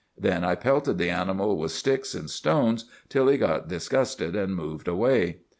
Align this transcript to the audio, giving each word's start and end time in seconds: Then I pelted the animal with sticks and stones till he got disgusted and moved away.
Then 0.17 0.43
I 0.43 0.55
pelted 0.55 0.97
the 0.97 1.11
animal 1.11 1.55
with 1.59 1.69
sticks 1.71 2.15
and 2.15 2.27
stones 2.27 2.85
till 3.07 3.27
he 3.27 3.37
got 3.37 3.67
disgusted 3.67 4.35
and 4.35 4.55
moved 4.55 4.87
away. 4.87 5.41